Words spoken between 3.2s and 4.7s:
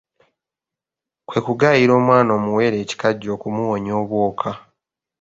okumuwonya obwoka.